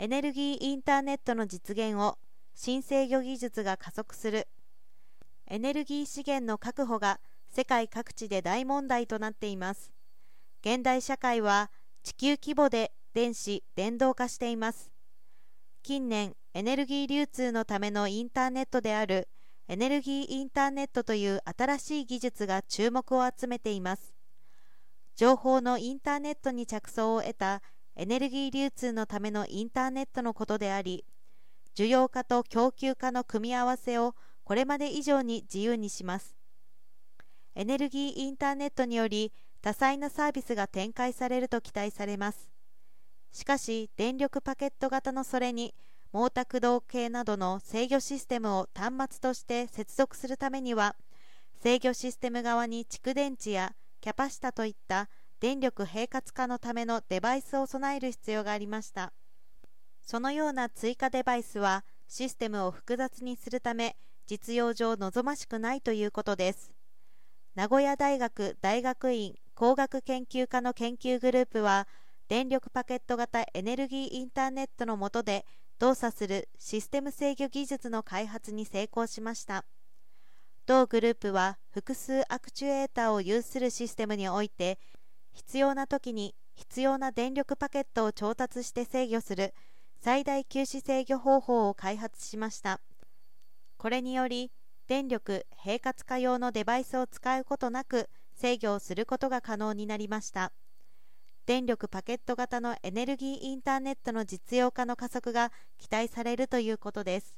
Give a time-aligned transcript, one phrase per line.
[0.00, 2.18] エネルギーインターネットの実現を
[2.54, 4.46] 新制御技術が加速する。
[5.48, 7.18] エネルギー資源の確保が
[7.48, 9.90] 世界各地で大問題となっています。
[10.60, 11.72] 現代社会は
[12.04, 14.88] 地球規模で電子・電動化しています。
[15.82, 19.26] 近年エネルギー流通のためのインターネットである
[19.66, 24.14] エネルギーインターネットという新しい技術が注目を集めています。
[25.16, 27.62] 情報のインターネットに着想を得た
[28.00, 31.04] エネルギー流通のためのインターネットのことであり
[31.76, 36.36] 需要化と供給化の組み合わせをこれまで以上に自由にします。
[37.56, 42.52] エネルギーインターネットにより多彩なサービスが展開されると期待されます。
[43.32, 45.74] しかし電力パケット型のそれに
[46.12, 50.94] 毛沢東系などの制御システムを端末として接続するためには
[51.60, 55.08] 制御システム側に蓄電池やキャパシタといった
[55.40, 59.12] 電力並活化のためのデバイスを備える必要がありました。
[60.02, 66.72] そのような追加デバイスはシステムを複雑にするため実用上望ましくないということです。
[67.54, 71.86] 名古屋大学大学院工学研究科の研究グループは
[72.28, 75.44] 電力パケット型エネルギーインターネットの下で
[75.78, 79.64] 動作するシステム制御技術の開発に成功しました。
[80.66, 84.78] 同グループは複数アクチュエーターを有するシステムにおいて
[85.38, 89.54] 必要な時に必要な電力パケットを調達して制御する
[90.00, 92.80] 最大休止制御方法を開発しました。
[93.76, 94.50] これにより
[94.88, 100.50] 電力並活化用のデバイスを使うことなく制御をすることが可能になりました。
[101.46, 107.37] 電力パケット型のエネルギーインターネットの実用化の加速が期待されるということです。